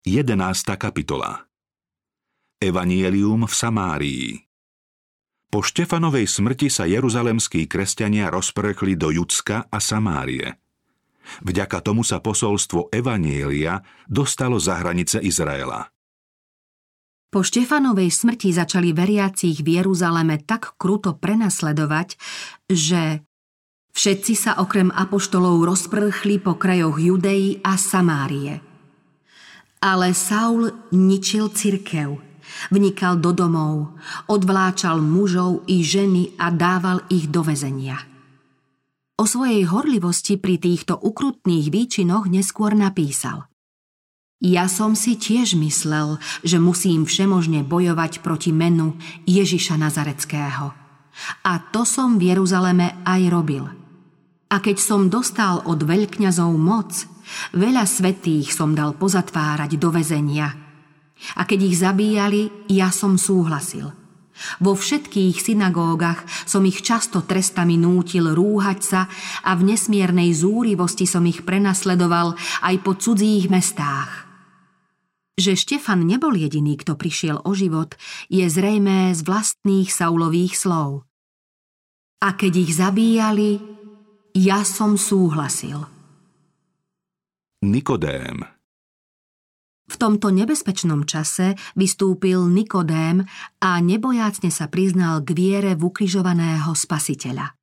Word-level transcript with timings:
11. 0.00 0.32
kapitola 0.80 1.44
Evanielium 2.56 3.44
v 3.44 3.52
Samárii 3.52 4.32
Po 5.52 5.60
Štefanovej 5.60 6.24
smrti 6.24 6.72
sa 6.72 6.88
jeruzalemskí 6.88 7.68
kresťania 7.68 8.32
rozprchli 8.32 8.96
do 8.96 9.12
Judska 9.12 9.68
a 9.68 9.76
Samárie. 9.76 10.56
Vďaka 11.44 11.84
tomu 11.84 12.00
sa 12.00 12.16
posolstvo 12.24 12.88
Evanielia 12.88 13.84
dostalo 14.08 14.56
za 14.56 14.80
hranice 14.80 15.20
Izraela. 15.20 15.92
Po 17.28 17.44
Štefanovej 17.44 18.08
smrti 18.08 18.56
začali 18.56 18.96
veriacich 18.96 19.60
v 19.60 19.84
Jeruzaleme 19.84 20.40
tak 20.48 20.80
kruto 20.80 21.20
prenasledovať, 21.20 22.16
že 22.72 23.20
všetci 23.92 24.32
sa 24.32 24.56
okrem 24.64 24.88
apoštolov 24.88 25.60
rozprchli 25.60 26.40
po 26.40 26.56
krajoch 26.56 26.96
Judei 26.96 27.60
a 27.60 27.76
Samárie. 27.76 28.69
Ale 29.80 30.12
Saul 30.12 30.92
ničil 30.92 31.48
cirkev– 31.52 32.20
Vnikal 32.68 33.22
do 33.22 33.32
domov, 33.32 33.96
odvláčal 34.28 35.00
mužov 35.00 35.64
i 35.70 35.80
ženy 35.80 36.36
a 36.36 36.52
dával 36.52 37.00
ich 37.08 37.30
do 37.30 37.40
väzenia. 37.40 37.96
O 39.20 39.28
svojej 39.28 39.68
horlivosti 39.68 40.40
pri 40.40 40.56
týchto 40.56 40.96
ukrutných 40.96 41.68
výčinoch 41.68 42.28
neskôr 42.28 42.72
napísal. 42.72 43.48
Ja 44.40 44.72
som 44.72 44.96
si 44.96 45.20
tiež 45.20 45.52
myslel, 45.60 46.16
že 46.40 46.56
musím 46.56 47.04
všemožne 47.04 47.60
bojovať 47.60 48.24
proti 48.24 48.56
menu 48.56 48.96
Ježiša 49.28 49.76
Nazareckého. 49.76 50.72
A 51.44 51.52
to 51.68 51.84
som 51.84 52.16
v 52.16 52.32
Jeruzaleme 52.32 52.96
aj 53.04 53.20
robil. 53.28 53.68
A 54.48 54.56
keď 54.56 54.80
som 54.80 55.12
dostal 55.12 55.60
od 55.68 55.84
veľkňazov 55.84 56.56
moc, 56.56 57.04
veľa 57.54 57.84
svetých 57.86 58.54
som 58.54 58.74
dal 58.76 58.94
pozatvárať 58.94 59.76
do 59.76 59.88
väzenia– 59.88 60.48
a 61.36 61.44
keď 61.44 61.60
ich 61.68 61.76
zabíjali, 61.80 62.42
ja 62.72 62.88
som 62.88 63.20
súhlasil. 63.20 63.92
Vo 64.56 64.72
všetkých 64.72 65.36
synagógach 65.36 66.24
som 66.48 66.64
ich 66.64 66.80
často 66.80 67.20
trestami 67.20 67.76
nútil 67.76 68.32
rúhať 68.32 68.80
sa 68.80 69.02
a 69.44 69.52
v 69.52 69.76
nesmiernej 69.76 70.32
zúrivosti 70.32 71.04
som 71.04 71.28
ich 71.28 71.44
prenasledoval 71.44 72.32
aj 72.64 72.74
po 72.80 72.96
cudzích 72.96 73.52
mestách. 73.52 74.08
Že 75.36 75.52
Štefan 75.60 76.08
nebol 76.08 76.40
jediný, 76.40 76.80
kto 76.80 76.96
prišiel 76.96 77.44
o 77.44 77.52
život, 77.52 78.00
je 78.32 78.48
zrejmé 78.48 79.12
z 79.12 79.20
vlastných 79.28 79.92
Saulových 79.92 80.56
slov. 80.56 81.04
A 82.24 82.32
keď 82.32 82.52
ich 82.64 82.72
zabíjali, 82.76 83.60
ja 84.36 84.64
som 84.64 84.96
súhlasil. 84.96 85.99
Nikodém 87.60 88.60
v 89.90 89.98
tomto 89.98 90.30
nebezpečnom 90.30 91.02
čase 91.02 91.58
vystúpil 91.74 92.46
Nikodém 92.46 93.26
a 93.58 93.70
nebojácne 93.82 94.54
sa 94.54 94.70
priznal 94.70 95.26
k 95.26 95.34
viere 95.34 95.74
v 95.74 95.82
ukrižovaného 95.90 96.70
spasiteľa. 96.70 97.58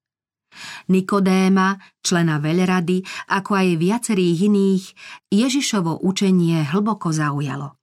Nikodéma, 0.92 1.80
člena 2.04 2.44
veľrady, 2.44 3.08
ako 3.32 3.52
aj 3.56 3.68
viacerých 3.80 4.40
iných, 4.52 4.84
Ježišovo 5.32 6.04
učenie 6.04 6.68
hlboko 6.68 7.16
zaujalo. 7.16 7.80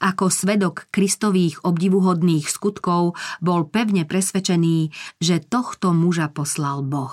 Ako 0.00 0.32
svedok 0.32 0.88
kristových 0.88 1.60
obdivuhodných 1.60 2.48
skutkov 2.48 3.20
bol 3.44 3.68
pevne 3.68 4.08
presvedčený, 4.08 4.88
že 5.20 5.44
tohto 5.44 5.92
muža 5.92 6.32
poslal 6.32 6.80
Boh. 6.80 7.12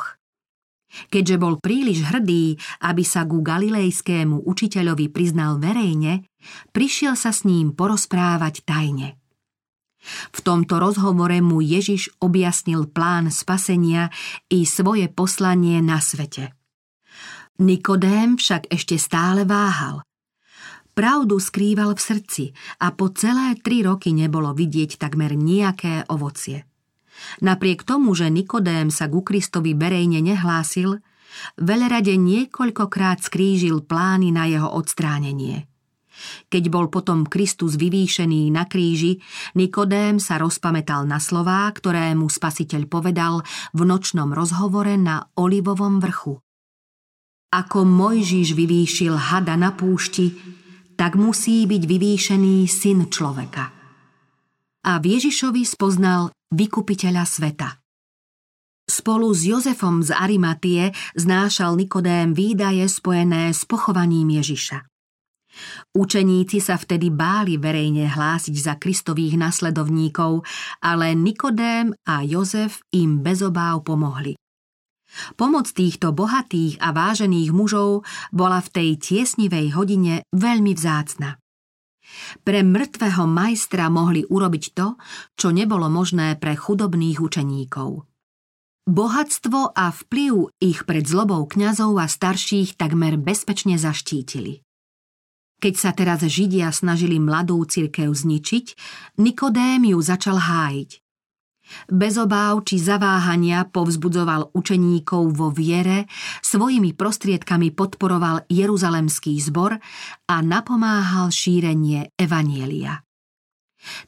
Keďže 1.10 1.36
bol 1.42 1.58
príliš 1.58 2.06
hrdý, 2.06 2.58
aby 2.86 3.02
sa 3.02 3.26
ku 3.26 3.42
galilejskému 3.42 4.46
učiteľovi 4.46 5.10
priznal 5.10 5.58
verejne, 5.58 6.30
prišiel 6.70 7.18
sa 7.18 7.34
s 7.34 7.46
ním 7.50 7.74
porozprávať 7.74 8.62
tajne. 8.66 9.18
V 10.36 10.40
tomto 10.44 10.84
rozhovore 10.84 11.40
mu 11.40 11.64
Ježiš 11.64 12.12
objasnil 12.20 12.92
plán 12.92 13.32
spasenia 13.32 14.12
i 14.52 14.68
svoje 14.68 15.08
poslanie 15.08 15.80
na 15.80 16.04
svete. 16.04 16.52
Nikodém 17.64 18.36
však 18.36 18.68
ešte 18.68 19.00
stále 19.00 19.48
váhal. 19.48 20.04
Pravdu 20.94 21.42
skrýval 21.42 21.98
v 21.98 22.02
srdci 22.02 22.46
a 22.84 22.94
po 22.94 23.10
celé 23.16 23.58
tri 23.58 23.82
roky 23.82 24.14
nebolo 24.14 24.54
vidieť 24.54 25.02
takmer 25.02 25.34
nejaké 25.34 26.06
ovocie. 26.12 26.70
Napriek 27.42 27.84
tomu, 27.84 28.14
že 28.18 28.32
Nikodém 28.32 28.90
sa 28.90 29.10
ku 29.10 29.22
Kristovi 29.26 29.74
verejne 29.74 30.20
nehlásil, 30.22 31.02
Velerade 31.58 32.14
niekoľkokrát 32.14 33.26
skrížil 33.26 33.82
plány 33.82 34.30
na 34.30 34.46
jeho 34.46 34.70
odstránenie. 34.70 35.66
Keď 36.48 36.70
bol 36.70 36.94
potom 36.94 37.26
Kristus 37.26 37.74
vyvýšený 37.76 38.54
na 38.54 38.70
kríži, 38.70 39.18
Nikodém 39.58 40.22
sa 40.22 40.38
rozpamätal 40.38 41.10
na 41.10 41.18
slová, 41.18 41.66
ktoré 41.74 42.14
mu 42.14 42.30
spasiteľ 42.30 42.86
povedal 42.86 43.42
v 43.74 43.82
nočnom 43.82 44.30
rozhovore 44.30 44.94
na 44.94 45.26
Olivovom 45.34 45.98
vrchu. 45.98 46.38
Ako 47.54 47.86
Mojžiš 47.86 48.54
vyvýšil 48.54 49.14
hada 49.14 49.58
na 49.58 49.74
púšti, 49.74 50.38
tak 50.94 51.18
musí 51.18 51.66
byť 51.66 51.82
vyvýšený 51.82 52.56
syn 52.70 53.10
človeka. 53.10 53.74
A 54.86 55.00
v 55.02 55.18
Ježišovi 55.18 55.66
spoznal 55.66 56.30
vykupiteľa 56.54 57.24
sveta. 57.26 57.70
Spolu 58.84 59.32
s 59.34 59.48
Jozefom 59.48 60.04
z 60.06 60.12
Arimatie 60.14 60.92
znášal 61.18 61.74
Nikodém 61.80 62.36
výdaje 62.36 62.86
spojené 62.86 63.56
s 63.56 63.64
pochovaním 63.66 64.38
Ježiša. 64.38 64.86
Učeníci 65.94 66.58
sa 66.58 66.82
vtedy 66.82 67.14
báli 67.14 67.62
verejne 67.62 68.10
hlásiť 68.10 68.56
za 68.58 68.74
Kristových 68.82 69.38
nasledovníkov, 69.38 70.42
ale 70.82 71.14
Nikodém 71.14 71.94
a 72.10 72.26
Jozef 72.26 72.82
im 72.90 73.22
bez 73.22 73.46
obáv 73.46 73.86
pomohli. 73.86 74.34
Pomoc 75.38 75.70
týchto 75.70 76.10
bohatých 76.10 76.82
a 76.82 76.90
vážených 76.90 77.54
mužov 77.54 78.02
bola 78.34 78.58
v 78.66 78.70
tej 78.74 78.90
tiesnivej 78.98 79.78
hodine 79.78 80.26
veľmi 80.34 80.74
vzácna. 80.74 81.38
Pre 82.42 82.60
mŕtvého 82.64 83.26
majstra 83.28 83.92
mohli 83.92 84.24
urobiť 84.24 84.66
to, 84.74 84.96
čo 85.36 85.52
nebolo 85.52 85.92
možné 85.92 86.40
pre 86.40 86.56
chudobných 86.56 87.20
učeníkov. 87.20 88.08
Bohatstvo 88.84 89.72
a 89.72 89.96
vplyv 89.96 90.60
ich 90.60 90.84
pred 90.84 91.08
zlobou 91.08 91.48
kňazov 91.48 91.96
a 92.00 92.08
starších 92.08 92.76
takmer 92.76 93.16
bezpečne 93.16 93.80
zaštítili. 93.80 94.60
Keď 95.64 95.74
sa 95.80 95.96
teraz 95.96 96.20
Židia 96.20 96.68
snažili 96.76 97.16
mladú 97.16 97.64
cirkev 97.64 98.12
zničiť, 98.12 98.66
Nikodém 99.24 99.96
ju 99.96 100.00
začal 100.04 100.36
hájiť. 100.36 101.03
Bez 101.90 102.16
obáv 102.20 102.64
či 102.64 102.80
zaváhania 102.80 103.68
povzbudzoval 103.68 104.56
učeníkov 104.56 105.34
vo 105.36 105.50
viere, 105.52 106.08
svojimi 106.42 106.96
prostriedkami 106.96 107.76
podporoval 107.76 108.48
Jeruzalemský 108.48 109.38
zbor 109.44 109.78
a 110.30 110.36
napomáhal 110.40 111.30
šírenie 111.30 112.14
Evanielia. 112.16 113.04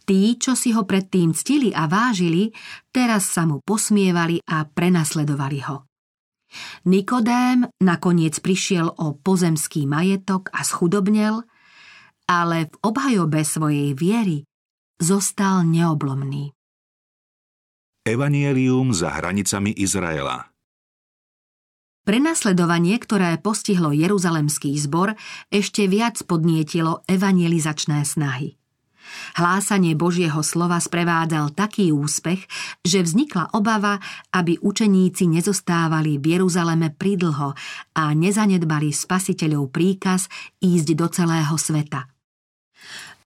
Tí, 0.08 0.40
čo 0.40 0.56
si 0.56 0.72
ho 0.72 0.88
predtým 0.88 1.36
ctili 1.36 1.76
a 1.76 1.92
vážili, 1.92 2.48
teraz 2.96 3.28
sa 3.28 3.44
mu 3.44 3.60
posmievali 3.60 4.40
a 4.48 4.64
prenasledovali 4.64 5.60
ho. 5.68 5.84
Nikodém 6.88 7.68
nakoniec 7.84 8.40
prišiel 8.40 8.88
o 8.88 9.20
pozemský 9.20 9.84
majetok 9.84 10.48
a 10.56 10.64
schudobnel, 10.64 11.44
ale 12.32 12.72
v 12.72 12.76
obhajobe 12.88 13.44
svojej 13.44 13.92
viery 13.92 14.48
zostal 14.96 15.68
neoblomný. 15.68 16.55
Evanielium 18.06 18.94
za 18.94 19.10
hranicami 19.10 19.74
Izraela 19.82 20.54
Prenasledovanie, 22.06 23.02
ktoré 23.02 23.42
postihlo 23.42 23.90
Jeruzalemský 23.90 24.78
zbor, 24.78 25.18
ešte 25.50 25.90
viac 25.90 26.22
podnietilo 26.22 27.02
evangelizačné 27.10 28.06
snahy. 28.06 28.62
Hlásanie 29.42 29.98
Božieho 29.98 30.38
slova 30.46 30.78
sprevádzal 30.78 31.58
taký 31.58 31.90
úspech, 31.90 32.46
že 32.86 33.02
vznikla 33.02 33.58
obava, 33.58 33.98
aby 34.38 34.62
učeníci 34.62 35.26
nezostávali 35.26 36.22
v 36.22 36.38
Jeruzaleme 36.38 36.94
pridlho 36.94 37.58
a 37.98 38.04
nezanedbali 38.14 38.94
spasiteľov 38.94 39.74
príkaz 39.74 40.30
ísť 40.62 40.94
do 40.94 41.10
celého 41.10 41.58
sveta. 41.58 42.15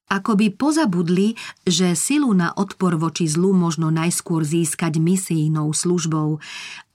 Ako 0.10 0.34
by 0.34 0.50
pozabudli, 0.58 1.38
že 1.70 1.94
silu 1.94 2.34
na 2.34 2.50
odpor 2.58 2.98
voči 2.98 3.30
zlu 3.30 3.54
možno 3.54 3.94
najskôr 3.94 4.42
získať 4.42 4.98
misijnou 4.98 5.70
službou 5.70 6.42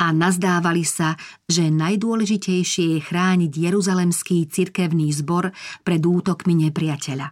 a 0.02 0.06
nazdávali 0.10 0.82
sa, 0.82 1.14
že 1.46 1.70
najdôležitejšie 1.70 2.98
je 2.98 3.00
chrániť 3.06 3.54
Jeruzalemský 3.54 4.50
cirkevný 4.50 5.14
zbor 5.14 5.54
pred 5.86 6.02
útokmi 6.02 6.58
nepriateľa. 6.66 7.30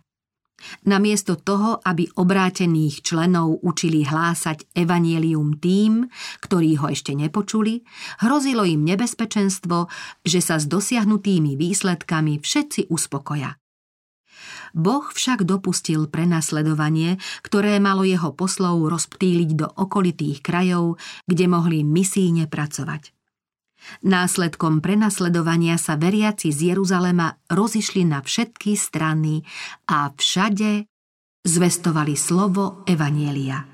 Namiesto 0.86 1.34
toho, 1.34 1.82
aby 1.82 2.06
obrátených 2.14 3.02
členov 3.02 3.58
učili 3.66 4.06
hlásať 4.06 4.70
evanielium 4.78 5.58
tým, 5.58 6.06
ktorí 6.38 6.78
ho 6.78 6.94
ešte 6.94 7.18
nepočuli, 7.18 7.82
hrozilo 8.22 8.62
im 8.62 8.86
nebezpečenstvo, 8.86 9.90
že 10.22 10.38
sa 10.38 10.62
s 10.62 10.70
dosiahnutými 10.70 11.58
výsledkami 11.58 12.38
všetci 12.38 12.94
uspokoja. 12.94 13.58
Boh 14.72 15.04
však 15.04 15.44
dopustil 15.44 16.08
prenasledovanie, 16.08 17.20
ktoré 17.44 17.76
malo 17.78 18.02
jeho 18.02 18.32
poslov 18.32 18.88
rozptýliť 18.88 19.50
do 19.52 19.66
okolitých 19.68 20.40
krajov, 20.40 20.96
kde 21.28 21.44
mohli 21.48 21.84
misíne 21.84 22.48
pracovať. 22.48 23.12
Následkom 24.06 24.78
prenasledovania 24.78 25.74
sa 25.74 25.98
veriaci 25.98 26.54
z 26.54 26.74
Jeruzalema 26.74 27.34
rozišli 27.50 28.06
na 28.06 28.22
všetky 28.22 28.78
strany 28.78 29.42
a 29.90 30.14
všade 30.14 30.86
zvestovali 31.42 32.14
slovo 32.14 32.86
Evanielia. 32.86 33.66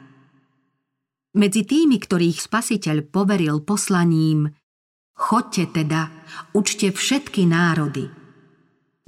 Medzi 1.36 1.62
tými, 1.68 2.00
ktorých 2.00 2.40
spasiteľ 2.40 2.96
poveril 3.12 3.60
poslaním 3.62 4.48
Chodte 5.18 5.68
teda, 5.68 6.08
učte 6.56 6.88
všetky 6.94 7.44
národy– 7.44 8.08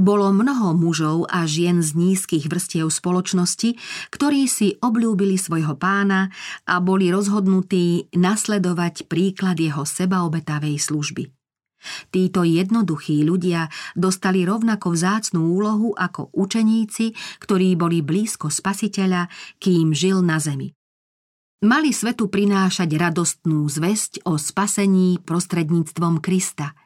bolo 0.00 0.32
mnoho 0.32 0.72
mužov 0.72 1.28
a 1.28 1.44
žien 1.44 1.84
z 1.84 1.92
nízkych 1.94 2.48
vrstiev 2.48 2.88
spoločnosti, 2.88 3.76
ktorí 4.10 4.48
si 4.48 4.80
obľúbili 4.80 5.36
svojho 5.36 5.76
pána 5.76 6.32
a 6.64 6.80
boli 6.80 7.12
rozhodnutí 7.12 8.08
nasledovať 8.16 9.06
príklad 9.06 9.60
jeho 9.60 9.84
sebaobetavej 9.84 10.80
služby. 10.80 11.24
Títo 12.12 12.44
jednoduchí 12.44 13.24
ľudia 13.24 13.72
dostali 13.96 14.44
rovnako 14.44 14.92
vzácnú 14.92 15.56
úlohu 15.56 15.96
ako 15.96 16.28
učeníci, 16.36 17.16
ktorí 17.40 17.72
boli 17.76 18.04
blízko 18.04 18.52
spasiteľa, 18.52 19.32
kým 19.56 19.96
žil 19.96 20.20
na 20.20 20.36
zemi. 20.36 20.76
Mali 21.60 21.92
svetu 21.92 22.32
prinášať 22.32 22.88
radostnú 22.96 23.68
zväzť 23.68 24.24
o 24.24 24.40
spasení 24.40 25.20
prostredníctvom 25.24 26.20
Krista– 26.24 26.72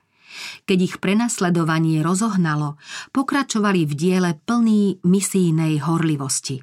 keď 0.64 0.78
ich 0.80 0.94
prenasledovanie 0.98 2.00
rozohnalo, 2.04 2.80
pokračovali 3.14 3.86
v 3.86 3.92
diele 3.92 4.30
plný 4.44 5.04
misijnej 5.04 5.82
horlivosti. 5.84 6.62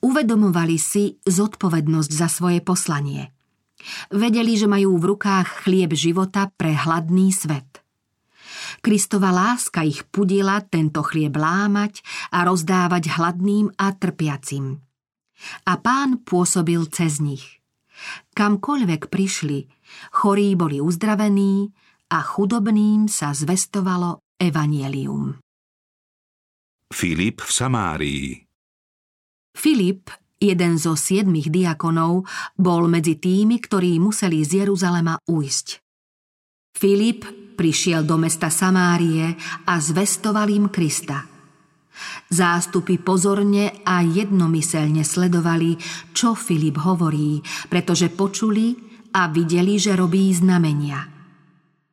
Uvedomovali 0.00 0.76
si 0.80 1.20
zodpovednosť 1.20 2.10
za 2.10 2.28
svoje 2.32 2.64
poslanie. 2.64 3.28
Vedeli, 4.12 4.56
že 4.56 4.68
majú 4.68 4.96
v 4.96 5.16
rukách 5.16 5.64
chlieb 5.64 5.92
života 5.96 6.48
pre 6.52 6.76
hladný 6.76 7.32
svet. 7.32 7.80
Kristova 8.80 9.28
láska 9.28 9.84
ich 9.84 10.08
pudila 10.08 10.60
tento 10.64 11.04
chlieb 11.04 11.36
lámať 11.36 12.00
a 12.32 12.48
rozdávať 12.48 13.12
hladným 13.20 13.72
a 13.76 13.92
trpiacim. 13.92 14.80
A 15.68 15.72
pán 15.80 16.20
pôsobil 16.24 16.80
cez 16.88 17.20
nich. 17.20 17.60
Kamkoľvek 18.32 19.12
prišli, 19.12 19.68
chorí 20.12 20.56
boli 20.56 20.80
uzdravení, 20.80 21.72
a 22.10 22.18
chudobným 22.26 23.06
sa 23.06 23.30
zvestovalo 23.30 24.34
evanielium. 24.34 25.38
Filip 26.90 27.38
v 27.38 27.50
Samárii 27.54 28.30
Filip, 29.54 30.10
jeden 30.42 30.74
zo 30.74 30.98
siedmých 30.98 31.54
diakonov, 31.54 32.26
bol 32.58 32.90
medzi 32.90 33.14
tými, 33.22 33.62
ktorí 33.62 34.02
museli 34.02 34.42
z 34.42 34.66
Jeruzalema 34.66 35.14
ujsť. 35.22 35.66
Filip 36.74 37.54
prišiel 37.54 38.02
do 38.02 38.18
mesta 38.18 38.50
Samárie 38.50 39.36
a 39.68 39.74
zvestoval 39.78 40.50
im 40.50 40.66
Krista. 40.72 41.28
Zástupy 42.32 42.98
pozorne 42.98 43.84
a 43.84 44.00
jednomyselne 44.00 45.04
sledovali, 45.04 45.76
čo 46.16 46.32
Filip 46.32 46.80
hovorí, 46.80 47.44
pretože 47.68 48.08
počuli 48.08 48.74
a 49.12 49.28
videli, 49.28 49.76
že 49.76 49.94
robí 49.94 50.32
znamenia 50.32 51.19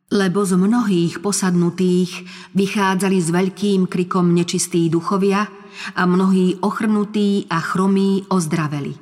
lebo 0.07 0.48
z 0.48 0.56
mnohých 0.56 1.19
posadnutých 1.19 2.24
vychádzali 2.56 3.18
s 3.19 3.27
veľkým 3.27 3.92
krikom 3.92 4.31
nečistí 4.31 4.88
duchovia 4.88 5.51
a 6.00 6.04
mnohí 6.07 6.63
ochrnutí 6.63 7.45
a 7.51 7.59
chromí 7.59 8.24
ozdraveli. 8.31 8.95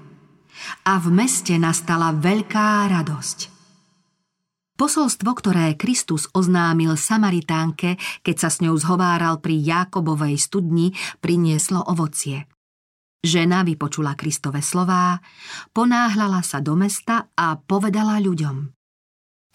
A 0.90 0.98
v 0.98 1.08
meste 1.14 1.54
nastala 1.62 2.10
veľká 2.10 2.90
radosť. 2.90 3.54
Posolstvo, 4.76 5.32
ktoré 5.40 5.78
Kristus 5.80 6.28
oznámil 6.36 7.00
Samaritánke, 7.00 7.96
keď 8.26 8.36
sa 8.36 8.50
s 8.52 8.60
ňou 8.60 8.76
zhováral 8.76 9.40
pri 9.40 9.56
Jákobovej 9.56 10.36
studni, 10.36 10.92
prinieslo 11.24 11.80
ovocie. 11.80 12.44
Žena 13.24 13.64
vypočula 13.64 14.20
Kristove 14.20 14.60
slová, 14.60 15.24
ponáhľala 15.72 16.44
sa 16.44 16.60
do 16.60 16.76
mesta 16.76 17.32
a 17.40 17.56
povedala 17.56 18.20
ľuďom– 18.20 18.58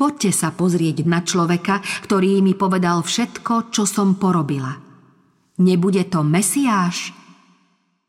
Poďte 0.00 0.32
sa 0.32 0.49
pozrieť 0.49 1.05
na 1.05 1.20
človeka, 1.20 1.85
ktorý 2.08 2.41
mi 2.41 2.56
povedal 2.56 3.05
všetko, 3.05 3.69
čo 3.69 3.85
som 3.85 4.17
porobila. 4.17 4.81
Nebude 5.61 6.08
to 6.08 6.25
Mesiáš? 6.25 7.12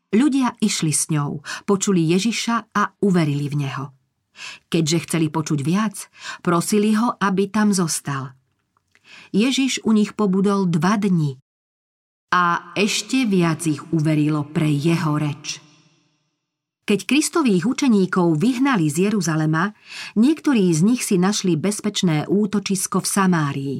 Ľudia 0.08 0.56
išli 0.56 0.88
s 0.88 1.12
ňou, 1.12 1.44
počuli 1.68 2.08
Ježiša 2.08 2.72
a 2.72 2.96
uverili 3.04 3.44
v 3.52 3.68
neho. 3.68 3.92
Keďže 4.72 5.04
chceli 5.04 5.28
počuť 5.28 5.60
viac, 5.60 6.08
prosili 6.40 6.96
ho, 6.96 7.12
aby 7.20 7.52
tam 7.52 7.76
zostal. 7.76 8.32
Ježiš 9.36 9.84
u 9.84 9.92
nich 9.92 10.16
pobudol 10.16 10.72
dva 10.72 10.96
dni 10.96 11.36
a 12.32 12.72
ešte 12.72 13.28
viac 13.28 13.68
ich 13.68 13.84
uverilo 13.92 14.48
pre 14.48 14.72
jeho 14.72 15.20
reč. 15.20 15.60
Keď 16.82 17.06
Kristových 17.06 17.62
učeníkov 17.62 18.42
vyhnali 18.42 18.90
z 18.90 19.06
Jeruzalema, 19.06 19.70
niektorí 20.18 20.66
z 20.74 20.82
nich 20.82 21.06
si 21.06 21.14
našli 21.14 21.54
bezpečné 21.54 22.26
útočisko 22.26 22.98
v 22.98 23.06
Samárii. 23.06 23.78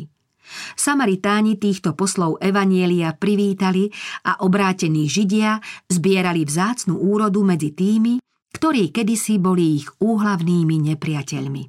Samaritáni 0.78 1.58
týchto 1.58 1.98
poslov 1.98 2.38
Evanielia 2.38 3.16
privítali 3.18 3.90
a 4.22 4.46
obrátení 4.46 5.10
Židia 5.10 5.58
zbierali 5.90 6.46
vzácnu 6.46 6.94
úrodu 6.94 7.42
medzi 7.42 7.74
tými, 7.74 8.22
ktorí 8.54 8.94
kedysi 8.94 9.42
boli 9.42 9.82
ich 9.82 9.88
úhlavnými 9.98 10.94
nepriateľmi. 10.94 11.62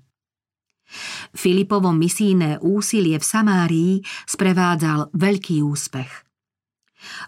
Filipovo 1.33 1.89
misijné 1.89 2.61
úsilie 2.61 3.17
v 3.17 3.25
Samárii 3.25 3.93
sprevádzal 4.29 5.09
veľký 5.17 5.65
úspech. 5.65 6.22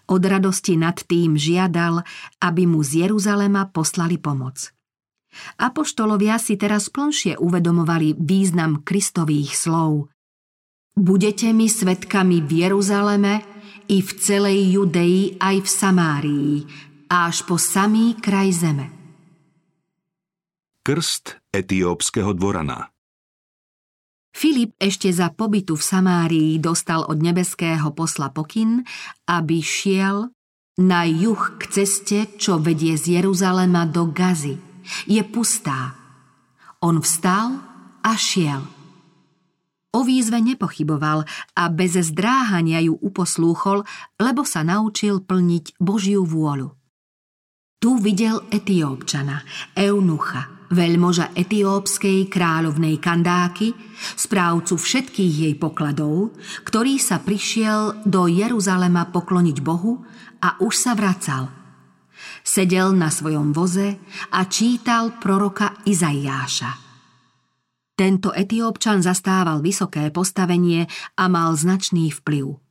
Od 0.07 0.21
radosti 0.23 0.79
nad 0.79 0.97
tým 1.03 1.35
žiadal, 1.35 2.01
aby 2.41 2.63
mu 2.65 2.81
z 2.81 3.07
Jeruzalema 3.07 3.69
poslali 3.69 4.17
pomoc. 4.17 4.71
Apoštolovia 5.59 6.39
si 6.39 6.55
teraz 6.55 6.87
plnšie 6.87 7.35
uvedomovali 7.37 8.15
význam 8.15 8.87
Kristových 8.87 9.51
slov. 9.51 10.07
Budete 10.95 11.51
mi 11.51 11.67
svetkami 11.67 12.39
v 12.39 12.51
Jeruzaleme 12.67 13.43
i 13.91 13.99
v 13.99 14.09
celej 14.15 14.79
Judei 14.79 15.35
aj 15.35 15.55
v 15.59 15.67
Samárii, 15.67 16.53
až 17.11 17.43
po 17.43 17.59
samý 17.59 18.15
kraj 18.15 18.55
zeme. 18.55 18.87
Krst 20.85 21.43
etiópskeho 21.51 22.31
dvorana 22.31 22.94
Filip 24.35 24.75
ešte 24.75 25.07
za 25.15 25.31
pobytu 25.31 25.79
v 25.79 25.87
Samárii 25.87 26.51
dostal 26.59 27.07
od 27.07 27.23
nebeského 27.23 27.95
posla 27.95 28.35
pokyn, 28.35 28.83
aby 29.31 29.63
šiel 29.63 30.27
na 30.75 31.07
juh 31.07 31.55
k 31.55 31.63
ceste, 31.71 32.35
čo 32.35 32.59
vedie 32.59 32.99
z 32.99 33.15
Jeruzalema 33.23 33.87
do 33.87 34.11
Gazy. 34.11 34.59
Je 35.07 35.23
pustá. 35.23 35.95
On 36.83 36.99
vstal 36.99 37.63
a 38.03 38.11
šiel. 38.19 38.59
O 39.95 40.03
výzve 40.03 40.43
nepochyboval 40.43 41.23
a 41.55 41.63
bez 41.71 41.95
zdráhania 41.95 42.83
ju 42.83 42.99
uposlúchol, 42.99 43.87
lebo 44.19 44.43
sa 44.43 44.67
naučil 44.67 45.23
plniť 45.23 45.79
Božiu 45.79 46.27
vôľu. 46.27 46.75
Tu 47.79 47.95
videl 48.03 48.43
Etiópčana, 48.51 49.47
Eunucha, 49.79 50.54
veľmoža 50.75 51.31
etiópskej 51.31 52.27
kráľovnej 52.27 52.99
Kandáky, 52.99 53.71
správcu 54.19 54.75
všetkých 54.75 55.33
jej 55.47 55.55
pokladov, 55.55 56.35
ktorý 56.67 56.99
sa 56.99 57.23
prišiel 57.23 58.03
do 58.03 58.27
Jeruzalema 58.27 59.07
pokloniť 59.15 59.57
Bohu 59.63 60.03
a 60.43 60.59
už 60.59 60.73
sa 60.75 60.91
vracal. 60.91 61.47
Sedel 62.43 62.91
na 62.91 63.07
svojom 63.07 63.55
voze 63.55 63.95
a 64.35 64.43
čítal 64.51 65.15
proroka 65.17 65.79
Izaiáša. 65.87 66.83
Tento 67.95 68.35
etiópčan 68.35 68.99
zastával 68.99 69.63
vysoké 69.63 70.11
postavenie 70.11 70.83
a 71.15 71.31
mal 71.31 71.55
značný 71.55 72.11
vplyv– 72.11 72.59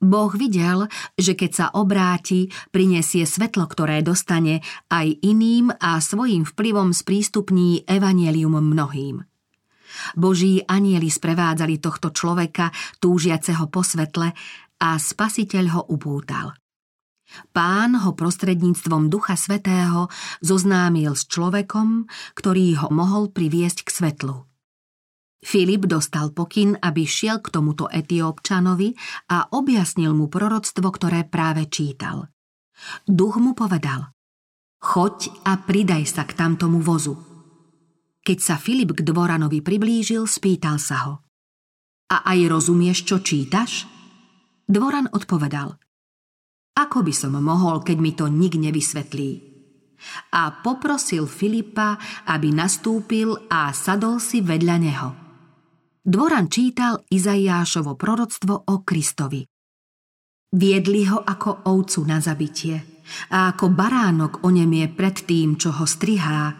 Boh 0.00 0.32
videl, 0.32 0.88
že 1.12 1.36
keď 1.36 1.50
sa 1.52 1.66
obráti, 1.76 2.48
prinesie 2.72 3.28
svetlo, 3.28 3.68
ktoré 3.68 4.00
dostane 4.00 4.64
aj 4.88 5.12
iným 5.20 5.68
a 5.76 6.00
svojim 6.00 6.48
vplyvom 6.48 6.96
sprístupní 6.96 7.84
evanielium 7.84 8.56
mnohým. 8.56 9.20
Boží 10.16 10.64
anieli 10.64 11.12
sprevádzali 11.12 11.76
tohto 11.84 12.16
človeka, 12.16 12.72
túžiaceho 12.98 13.68
po 13.68 13.84
svetle, 13.84 14.32
a 14.80 14.96
spasiteľ 14.96 15.64
ho 15.76 15.82
upútal. 15.92 16.56
Pán 17.54 17.94
ho 17.94 18.16
prostredníctvom 18.16 19.06
Ducha 19.06 19.38
Svetého 19.38 20.10
zoznámil 20.42 21.14
s 21.14 21.28
človekom, 21.30 22.10
ktorý 22.34 22.80
ho 22.80 22.88
mohol 22.90 23.30
priviesť 23.30 23.86
k 23.86 23.90
svetlu. 23.92 24.49
Filip 25.40 25.88
dostal 25.88 26.36
pokyn, 26.36 26.76
aby 26.76 27.08
šiel 27.08 27.40
k 27.40 27.48
tomuto 27.48 27.88
etiópčanovi 27.88 28.92
a 29.32 29.56
objasnil 29.56 30.12
mu 30.12 30.28
proroctvo, 30.28 30.84
ktoré 30.92 31.24
práve 31.24 31.64
čítal. 31.72 32.28
Duch 33.08 33.40
mu 33.40 33.56
povedal, 33.56 34.12
choď 34.84 35.32
a 35.48 35.56
pridaj 35.64 36.04
sa 36.04 36.28
k 36.28 36.36
tamtomu 36.36 36.84
vozu. 36.84 37.16
Keď 38.20 38.38
sa 38.40 38.60
Filip 38.60 38.92
k 38.92 39.00
dvoranovi 39.00 39.64
priblížil, 39.64 40.28
spýtal 40.28 40.76
sa 40.76 41.08
ho. 41.08 41.14
A 42.12 42.20
aj 42.36 42.38
rozumieš, 42.52 43.08
čo 43.08 43.24
čítaš? 43.24 43.88
Dvoran 44.68 45.08
odpovedal. 45.08 45.72
Ako 46.76 47.00
by 47.00 47.12
som 47.16 47.32
mohol, 47.40 47.80
keď 47.80 47.96
mi 47.96 48.12
to 48.12 48.28
nik 48.28 48.60
nevysvetlí? 48.60 49.48
A 50.36 50.52
poprosil 50.64 51.24
Filipa, 51.28 51.96
aby 52.28 52.52
nastúpil 52.52 53.36
a 53.48 53.72
sadol 53.72 54.20
si 54.20 54.40
vedľa 54.40 54.76
neho. 54.80 55.29
Dvoran 56.00 56.48
čítal 56.48 57.04
Izaiášovo 57.12 57.92
proroctvo 57.92 58.72
o 58.72 58.80
Kristovi. 58.80 59.44
Viedli 60.56 61.04
ho 61.04 61.20
ako 61.20 61.68
ovcu 61.68 62.00
na 62.08 62.24
zabitie 62.24 63.04
a 63.28 63.52
ako 63.52 63.68
baránok 63.68 64.40
onemie 64.40 64.88
pred 64.88 65.28
tým, 65.28 65.60
čo 65.60 65.76
ho 65.76 65.84
strihá, 65.84 66.56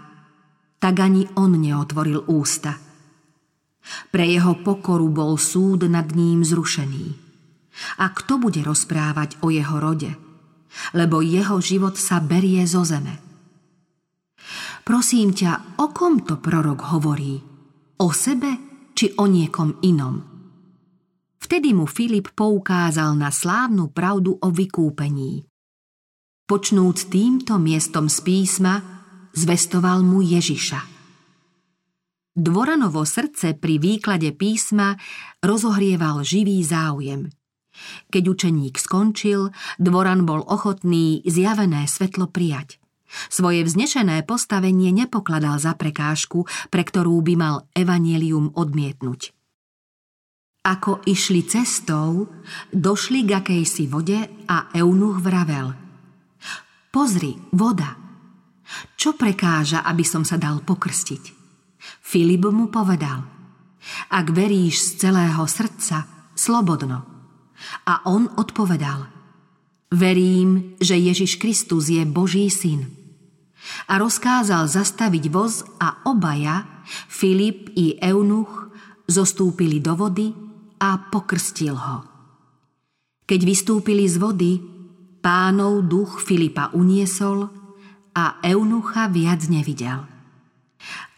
tak 0.77 0.95
ani 1.01 1.25
on 1.41 1.57
neotvoril 1.57 2.29
ústa. 2.29 2.77
Pre 4.13 4.25
jeho 4.29 4.61
pokoru 4.61 5.09
bol 5.09 5.41
súd 5.41 5.89
nad 5.89 6.13
ním 6.13 6.45
zrušený. 6.45 7.07
A 8.05 8.13
kto 8.13 8.37
bude 8.37 8.61
rozprávať 8.61 9.41
o 9.41 9.49
jeho 9.49 9.81
rode? 9.81 10.21
Lebo 10.93 11.25
jeho 11.25 11.57
život 11.65 11.97
sa 11.97 12.21
berie 12.21 12.69
zo 12.69 12.85
zeme. 12.85 13.17
Prosím 14.85 15.33
ťa, 15.33 15.81
o 15.81 15.89
kom 15.97 16.29
to 16.29 16.37
prorok 16.37 16.93
hovorí? 16.93 17.41
O 18.05 18.13
sebe 18.13 18.70
či 19.01 19.17
o 19.17 19.25
niekom 19.25 19.81
inom. 19.81 20.21
Vtedy 21.41 21.73
mu 21.73 21.89
Filip 21.89 22.37
poukázal 22.37 23.17
na 23.17 23.33
slávnu 23.33 23.97
pravdu 23.97 24.37
o 24.37 24.49
vykúpení. 24.53 25.41
Počnúc 26.45 27.09
týmto 27.09 27.57
miestom 27.57 28.13
z 28.13 28.21
písma, 28.21 28.85
zvestoval 29.33 30.05
mu 30.05 30.21
Ježiša. 30.21 30.85
Dvoranovo 32.37 33.09
srdce 33.09 33.57
pri 33.57 33.81
výklade 33.81 34.37
písma 34.37 34.93
rozohrieval 35.41 36.21
živý 36.21 36.61
záujem. 36.61 37.33
Keď 38.13 38.23
učeník 38.29 38.77
skončil, 38.77 39.49
Dvoran 39.81 40.29
bol 40.29 40.45
ochotný 40.45 41.25
zjavené 41.25 41.89
svetlo 41.89 42.29
prijať. 42.29 42.80
Svoje 43.27 43.67
vznešené 43.67 44.23
postavenie 44.23 44.95
nepokladal 44.95 45.59
za 45.59 45.75
prekážku, 45.75 46.47
pre 46.71 46.87
ktorú 46.87 47.19
by 47.27 47.35
mal 47.35 47.57
evanielium 47.75 48.55
odmietnúť. 48.55 49.35
Ako 50.61 51.03
išli 51.09 51.43
cestou, 51.49 52.29
došli 52.69 53.25
k 53.25 53.41
akejsi 53.41 53.89
vode 53.89 54.21
a 54.47 54.69
Eunuch 54.77 55.19
vravel. 55.25 55.73
Pozri, 56.93 57.33
voda. 57.57 57.97
Čo 58.95 59.17
prekáža, 59.17 59.83
aby 59.83 60.05
som 60.05 60.23
sa 60.23 60.37
dal 60.37 60.61
pokrstiť? 60.63 61.41
Filip 61.81 62.45
mu 62.53 62.69
povedal. 62.69 63.25
Ak 64.13 64.37
veríš 64.37 64.85
z 64.85 65.09
celého 65.09 65.43
srdca, 65.49 66.05
slobodno. 66.37 67.09
A 67.89 68.05
on 68.05 68.29
odpovedal. 68.37 69.09
Verím, 69.91 70.77
že 70.77 70.95
Ježiš 70.95 71.41
Kristus 71.41 71.89
je 71.89 72.05
Boží 72.05 72.53
syn 72.53 73.00
a 73.89 74.01
rozkázal 74.01 74.67
zastaviť 74.69 75.25
voz 75.29 75.65
a 75.79 76.05
obaja, 76.09 76.85
Filip 77.07 77.71
i 77.77 78.01
Eunuch, 78.01 78.73
zostúpili 79.07 79.83
do 79.83 79.95
vody 79.99 80.33
a 80.81 80.97
pokrstil 81.11 81.77
ho. 81.77 81.97
Keď 83.27 83.41
vystúpili 83.47 84.11
z 84.11 84.17
vody, 84.19 84.53
pánov 85.21 85.87
duch 85.87 86.19
Filipa 86.25 86.73
uniesol 86.75 87.47
a 88.17 88.43
Eunucha 88.43 89.07
viac 89.07 89.47
nevidel. 89.47 90.03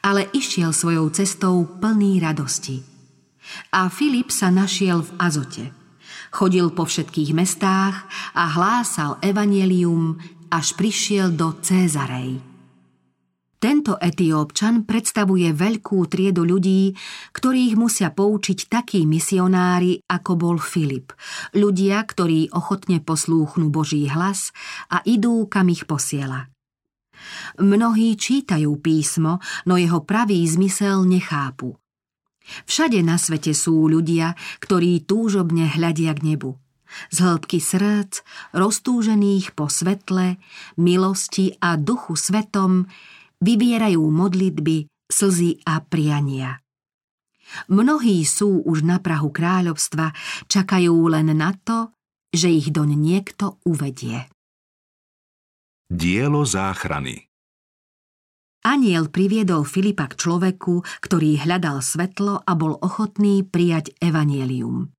Ale 0.02 0.26
išiel 0.34 0.75
svojou 0.75 1.08
cestou 1.14 1.62
plný 1.78 2.18
radosti. 2.18 2.82
A 3.70 3.87
Filip 3.87 4.34
sa 4.34 4.50
našiel 4.50 5.06
v 5.06 5.11
Azote. 5.16 5.64
Chodil 6.34 6.72
po 6.75 6.88
všetkých 6.88 7.30
mestách 7.37 8.08
a 8.34 8.44
hlásal 8.50 9.20
evanelium 9.22 10.18
až 10.52 10.76
prišiel 10.76 11.32
do 11.32 11.56
Cézarej. 11.64 12.44
Tento 13.56 13.94
etiópčan 13.94 14.85
predstavuje 14.85 15.54
veľkú 15.54 16.02
triedu 16.11 16.42
ľudí, 16.42 16.92
ktorých 17.30 17.78
musia 17.78 18.11
poučiť 18.11 18.66
takí 18.66 19.06
misionári, 19.06 20.02
ako 20.02 20.32
bol 20.35 20.56
Filip. 20.59 21.14
Ľudia, 21.54 22.02
ktorí 22.02 22.50
ochotne 22.52 22.99
poslúchnú 22.99 23.71
Boží 23.71 24.11
hlas 24.11 24.50
a 24.90 24.99
idú, 25.06 25.47
kam 25.47 25.71
ich 25.71 25.87
posiela. 25.87 26.50
Mnohí 27.62 28.18
čítajú 28.18 28.82
písmo, 28.82 29.38
no 29.62 29.78
jeho 29.78 30.02
pravý 30.02 30.42
zmysel 30.42 31.06
nechápu. 31.06 31.78
Všade 32.66 32.99
na 33.06 33.14
svete 33.14 33.54
sú 33.54 33.87
ľudia, 33.87 34.35
ktorí 34.59 35.06
túžobne 35.06 35.71
hľadia 35.71 36.11
k 36.18 36.35
nebu 36.35 36.59
z 37.11 37.16
hĺbky 37.25 37.58
srdc, 37.58 38.25
roztúžených 38.56 39.56
po 39.56 39.66
svetle, 39.68 40.40
milosti 40.76 41.56
a 41.61 41.76
duchu 41.80 42.14
svetom, 42.14 42.87
vybierajú 43.42 44.02
modlitby, 44.02 44.87
slzy 45.11 45.61
a 45.66 45.82
priania. 45.82 46.62
Mnohí 47.68 48.25
sú 48.25 48.64
už 48.64 48.80
na 48.87 48.96
Prahu 48.96 49.28
kráľovstva, 49.28 50.16
čakajú 50.49 50.94
len 51.12 51.37
na 51.37 51.52
to, 51.52 51.92
že 52.32 52.49
ich 52.49 52.72
doň 52.72 52.96
niekto 52.96 53.61
uvedie. 53.68 54.25
Dielo 55.92 56.49
záchrany 56.49 57.28
Aniel 58.62 59.11
priviedol 59.11 59.66
Filipa 59.66 60.06
k 60.06 60.16
človeku, 60.16 60.87
ktorý 61.02 61.44
hľadal 61.44 61.82
svetlo 61.82 62.40
a 62.46 62.52
bol 62.54 62.78
ochotný 62.78 63.42
prijať 63.42 63.90
evanielium. 63.99 64.94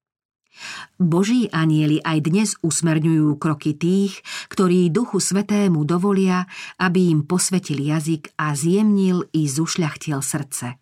Boží 1.01 1.49
anieli 1.49 1.99
aj 2.01 2.17
dnes 2.23 2.49
usmerňujú 2.61 3.35
kroky 3.41 3.73
tých, 3.73 4.21
ktorí 4.53 4.93
Duchu 4.93 5.17
Svetému 5.17 5.83
dovolia, 5.83 6.45
aby 6.77 7.09
im 7.09 7.25
posvetil 7.25 7.81
jazyk 7.81 8.37
a 8.37 8.53
zjemnil 8.53 9.25
i 9.33 9.49
zušľachtil 9.49 10.21
srdce. 10.21 10.77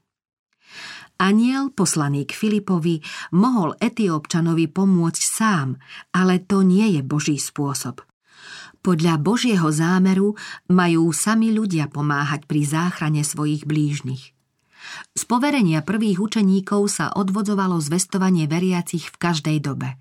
Aniel, 1.22 1.70
poslaný 1.70 2.26
k 2.26 2.34
Filipovi, 2.34 2.98
mohol 3.38 3.78
Etiópčanovi 3.78 4.66
pomôcť 4.74 5.22
sám, 5.22 5.78
ale 6.18 6.42
to 6.42 6.66
nie 6.66 6.98
je 6.98 7.02
Boží 7.06 7.38
spôsob. 7.38 8.02
Podľa 8.82 9.22
Božieho 9.22 9.70
zámeru 9.70 10.34
majú 10.74 11.14
sami 11.14 11.54
ľudia 11.54 11.86
pomáhať 11.94 12.50
pri 12.50 12.66
záchrane 12.66 13.22
svojich 13.22 13.70
blížnych. 13.70 14.34
Z 15.14 15.24
poverenia 15.28 15.86
prvých 15.86 16.22
učeníkov 16.22 16.82
sa 16.90 17.06
odvodzovalo 17.14 17.78
zvestovanie 17.82 18.46
veriacich 18.48 19.12
v 19.12 19.18
každej 19.18 19.58
dobe. 19.62 20.00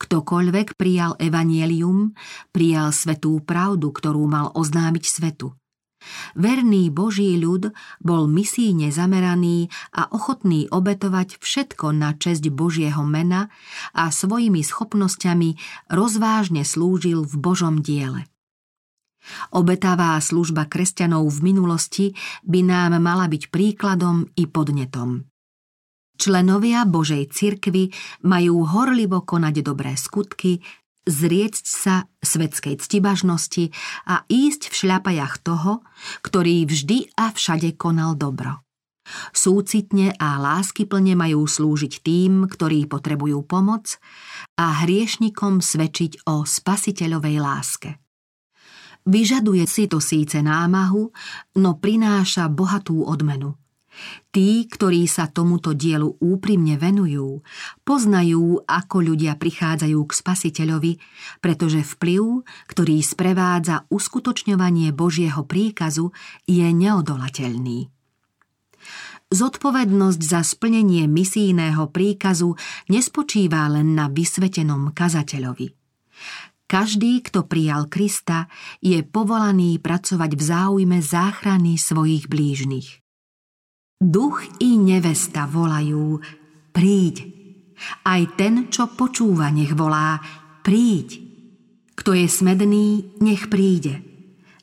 Ktokoľvek 0.00 0.80
prijal 0.80 1.12
evanielium, 1.20 2.16
prijal 2.56 2.88
svetú 2.90 3.44
pravdu, 3.44 3.92
ktorú 3.92 4.24
mal 4.24 4.48
oznámiť 4.56 5.04
svetu. 5.04 5.52
Verný 6.32 6.88
Boží 6.88 7.36
ľud 7.36 7.76
bol 8.00 8.24
misíne 8.24 8.88
zameraný 8.88 9.68
a 9.92 10.08
ochotný 10.08 10.64
obetovať 10.72 11.36
všetko 11.36 11.92
na 11.92 12.16
česť 12.16 12.48
Božieho 12.48 13.04
mena 13.04 13.52
a 13.92 14.08
svojimi 14.08 14.64
schopnosťami 14.64 15.60
rozvážne 15.92 16.64
slúžil 16.64 17.28
v 17.28 17.34
Božom 17.36 17.84
diele. 17.84 18.24
Obetavá 19.54 20.16
služba 20.18 20.66
kresťanov 20.66 21.28
v 21.28 21.52
minulosti 21.52 22.06
by 22.46 22.60
nám 22.64 22.98
mala 23.02 23.26
byť 23.28 23.52
príkladom 23.52 24.28
i 24.36 24.44
podnetom. 24.48 25.28
Členovia 26.20 26.84
Božej 26.84 27.32
cirkvy 27.32 27.88
majú 28.28 28.68
horlivo 28.68 29.24
konať 29.24 29.54
dobré 29.64 29.96
skutky, 29.96 30.60
zriecť 31.08 31.64
sa 31.64 32.04
svetskej 32.20 32.76
ctibažnosti 32.76 33.72
a 34.04 34.28
ísť 34.28 34.68
v 34.68 34.74
šľapajach 34.84 35.40
toho, 35.40 35.80
ktorý 36.20 36.68
vždy 36.68 37.16
a 37.16 37.32
všade 37.32 37.72
konal 37.80 38.20
dobro. 38.20 38.60
Súcitne 39.32 40.12
a 40.20 40.38
láskyplne 40.38 41.16
majú 41.16 41.48
slúžiť 41.48 42.04
tým, 42.04 42.46
ktorí 42.46 42.86
potrebujú 42.86 43.42
pomoc 43.42 43.96
a 44.60 44.84
hriešnikom 44.84 45.64
svedčiť 45.64 46.28
o 46.28 46.44
spasiteľovej 46.44 47.36
láske. 47.40 47.90
Vyžaduje 49.10 49.66
si 49.66 49.90
to 49.90 49.98
síce 49.98 50.38
námahu, 50.38 51.10
no 51.58 51.70
prináša 51.82 52.46
bohatú 52.46 53.02
odmenu. 53.02 53.58
Tí, 54.30 54.70
ktorí 54.70 55.10
sa 55.10 55.26
tomuto 55.26 55.74
dielu 55.74 56.06
úprimne 56.22 56.78
venujú, 56.78 57.42
poznajú, 57.82 58.62
ako 58.62 58.96
ľudia 59.02 59.34
prichádzajú 59.34 59.98
k 60.06 60.12
spasiteľovi, 60.14 60.92
pretože 61.42 61.82
vplyv, 61.82 62.46
ktorý 62.70 62.96
sprevádza 63.02 63.90
uskutočňovanie 63.90 64.94
Božieho 64.94 65.42
príkazu, 65.42 66.14
je 66.46 66.70
neodolateľný. 66.70 67.90
Zodpovednosť 69.30 70.20
za 70.22 70.42
splnenie 70.46 71.10
misijného 71.10 71.90
príkazu 71.90 72.54
nespočíva 72.86 73.66
len 73.74 73.98
na 73.98 74.06
vysvetenom 74.06 74.94
kazateľovi. 74.94 75.66
Každý, 76.70 77.18
kto 77.26 77.50
prijal 77.50 77.90
Krista, 77.90 78.46
je 78.78 79.02
povolaný 79.02 79.82
pracovať 79.82 80.38
v 80.38 80.42
záujme 80.54 80.98
záchrany 81.02 81.74
svojich 81.74 82.30
blížnych. 82.30 83.02
Duch 83.98 84.46
i 84.62 84.78
nevesta 84.78 85.50
volajú, 85.50 86.22
príď. 86.70 87.26
Aj 88.06 88.22
ten, 88.38 88.70
čo 88.70 88.86
počúva, 88.86 89.50
nech 89.50 89.74
volá, 89.74 90.22
príď. 90.62 91.18
Kto 91.98 92.14
je 92.14 92.30
smedný, 92.30 93.18
nech 93.18 93.50
príde. 93.50 94.06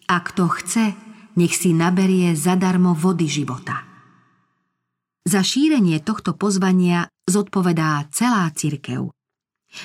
A 0.07 0.23
kto 0.23 0.47
chce, 0.47 0.95
nech 1.35 1.51
si 1.59 1.75
naberie 1.75 2.39
zadarmo 2.39 2.95
vody 2.95 3.27
života. 3.27 3.83
Za 5.27 5.43
šírenie 5.43 5.99
tohto 5.99 6.39
pozvania 6.39 7.11
zodpovedá 7.27 8.07
celá 8.15 8.47
cirkev. 8.55 9.11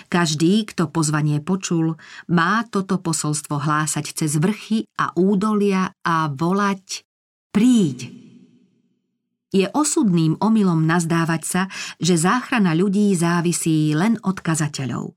Každý, 0.08 0.66
kto 0.68 0.88
pozvanie 0.88 1.42
počul, 1.42 1.96
má 2.30 2.64
toto 2.68 2.98
posolstvo 2.98 3.60
hlásať 3.60 4.12
cez 4.16 4.38
vrchy 4.38 4.88
a 4.98 5.12
údolia 5.18 5.92
a 6.02 6.28
volať 6.32 7.04
Príď! 7.52 8.08
Je 9.52 9.68
osudným 9.68 10.40
omylom 10.40 10.88
nazdávať 10.88 11.42
sa, 11.44 11.62
že 12.00 12.16
záchrana 12.16 12.72
ľudí 12.72 13.12
závisí 13.12 13.92
len 13.92 14.16
od 14.24 14.40
kazateľov. 14.40 15.12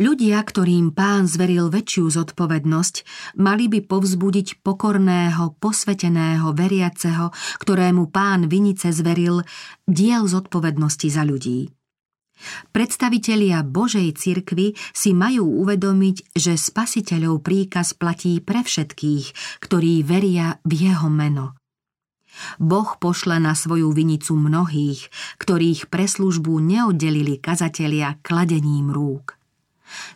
Ľudia, 0.00 0.40
ktorým 0.40 0.92
pán 0.92 1.24
zveril 1.28 1.72
väčšiu 1.72 2.08
zodpovednosť, 2.08 2.94
mali 3.40 3.68
by 3.72 3.84
povzbudiť 3.84 4.64
pokorného, 4.64 5.56
posveteného, 5.56 6.52
veriaceho, 6.56 7.32
ktorému 7.60 8.08
pán 8.12 8.48
Vinice 8.48 8.92
zveril 8.92 9.44
diel 9.84 10.28
zodpovednosti 10.28 11.08
za 11.08 11.24
ľudí. 11.24 11.79
Predstavitelia 12.70 13.64
Božej 13.64 14.12
cirkvy 14.14 14.76
si 14.92 15.10
majú 15.16 15.64
uvedomiť, 15.64 16.36
že 16.36 16.60
spasiteľov 16.60 17.40
príkaz 17.40 17.96
platí 17.96 18.38
pre 18.44 18.62
všetkých, 18.62 19.58
ktorí 19.64 20.04
veria 20.04 20.60
v 20.62 20.90
jeho 20.90 21.08
meno. 21.08 21.56
Boh 22.62 22.94
pošle 22.96 23.42
na 23.42 23.58
svoju 23.58 23.90
vinicu 23.90 24.38
mnohých, 24.38 25.10
ktorých 25.42 25.90
pre 25.90 26.06
službu 26.06 26.62
neoddelili 26.62 27.42
kazatelia 27.42 28.16
kladením 28.22 28.94
rúk. 28.94 29.39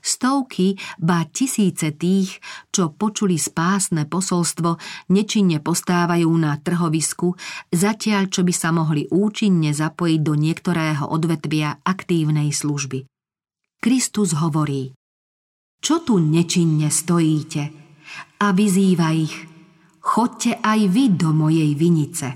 Stovky, 0.01 0.79
ba 1.01 1.27
tisíce 1.29 1.95
tých, 1.95 2.39
čo 2.71 2.95
počuli 2.95 3.37
spásne 3.37 4.07
posolstvo, 4.07 4.79
nečinne 5.11 5.59
postávajú 5.61 6.31
na 6.35 6.57
trhovisku, 6.61 7.35
zatiaľ 7.75 8.31
čo 8.31 8.47
by 8.47 8.55
sa 8.55 8.71
mohli 8.71 9.07
účinne 9.11 9.75
zapojiť 9.75 10.21
do 10.23 10.35
niektorého 10.39 11.05
odvetvia 11.11 11.83
aktívnej 11.83 12.55
služby. 12.55 13.05
Kristus 13.83 14.33
hovorí, 14.39 14.97
čo 15.85 16.01
tu 16.01 16.17
nečinne 16.17 16.89
stojíte? 16.89 17.63
A 18.41 18.57
vyzýva 18.57 19.13
ich, 19.13 19.37
chodte 20.01 20.57
aj 20.57 20.81
vy 20.89 21.13
do 21.13 21.37
mojej 21.37 21.77
vinice. 21.77 22.29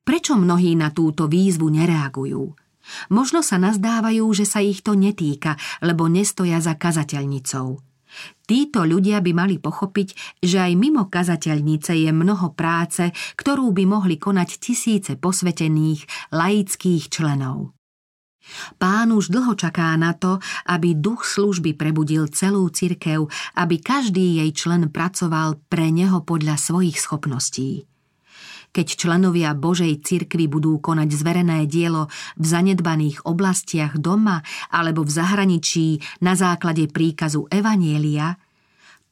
Prečo 0.00 0.40
mnohí 0.40 0.72
na 0.72 0.88
túto 0.88 1.28
výzvu 1.28 1.68
nereagujú? 1.68 2.61
Možno 3.10 3.40
sa 3.40 3.58
nazdávajú, 3.58 4.26
že 4.34 4.44
sa 4.46 4.58
ich 4.58 4.82
to 4.82 4.98
netýka, 4.98 5.54
lebo 5.82 6.10
nestoja 6.10 6.58
za 6.58 6.74
kazateľnicou. 6.74 7.78
Títo 8.44 8.84
ľudia 8.84 9.24
by 9.24 9.32
mali 9.32 9.56
pochopiť, 9.56 10.40
že 10.44 10.60
aj 10.60 10.72
mimo 10.76 11.08
kazateľnice 11.08 11.96
je 11.96 12.10
mnoho 12.12 12.52
práce, 12.52 13.08
ktorú 13.40 13.72
by 13.72 13.84
mohli 13.88 14.20
konať 14.20 14.48
tisíce 14.60 15.16
posvetených, 15.16 16.34
laických 16.34 17.08
členov. 17.08 17.72
Pán 18.76 19.14
už 19.14 19.30
dlho 19.30 19.54
čaká 19.54 19.94
na 19.94 20.12
to, 20.18 20.42
aby 20.66 20.98
duch 20.98 21.22
služby 21.24 21.78
prebudil 21.78 22.26
celú 22.28 22.66
cirkev, 22.68 23.30
aby 23.54 23.78
každý 23.78 24.42
jej 24.42 24.50
člen 24.50 24.90
pracoval 24.90 25.62
pre 25.70 25.94
neho 25.94 26.20
podľa 26.26 26.58
svojich 26.58 26.98
schopností 26.98 27.86
keď 28.72 28.86
členovia 28.96 29.52
Božej 29.52 30.00
cirkvy 30.00 30.48
budú 30.48 30.80
konať 30.80 31.08
zverené 31.12 31.68
dielo 31.68 32.08
v 32.40 32.44
zanedbaných 32.44 33.28
oblastiach 33.28 34.00
doma 34.00 34.40
alebo 34.72 35.04
v 35.04 35.12
zahraničí 35.12 36.00
na 36.24 36.32
základe 36.32 36.88
príkazu 36.88 37.46
Evanielia, 37.52 38.40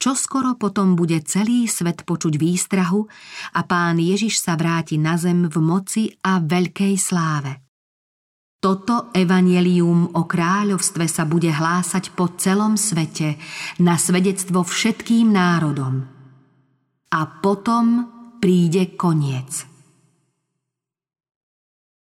čo 0.00 0.16
skoro 0.16 0.56
potom 0.56 0.96
bude 0.96 1.20
celý 1.28 1.68
svet 1.68 2.08
počuť 2.08 2.40
výstrahu 2.40 3.04
a 3.52 3.60
pán 3.68 4.00
Ježiš 4.00 4.40
sa 4.40 4.56
vráti 4.56 4.96
na 4.96 5.20
zem 5.20 5.44
v 5.44 5.56
moci 5.60 6.08
a 6.24 6.40
veľkej 6.40 6.94
sláve. 6.96 7.52
Toto 8.60 9.08
evanelium 9.16 10.20
o 10.20 10.28
kráľovstve 10.28 11.04
sa 11.08 11.24
bude 11.24 11.48
hlásať 11.48 12.12
po 12.12 12.32
celom 12.36 12.76
svete 12.76 13.40
na 13.80 13.96
svedectvo 13.96 14.64
všetkým 14.64 15.32
národom. 15.32 16.04
A 17.08 17.20
potom 17.40 18.19
príde 18.40 18.96
koniec. 18.96 19.69